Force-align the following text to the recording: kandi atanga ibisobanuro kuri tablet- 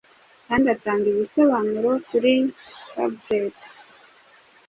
kandi 0.47 0.65
atanga 0.75 1.05
ibisobanuro 1.13 1.91
kuri 2.07 2.33
tablet- 2.93 3.63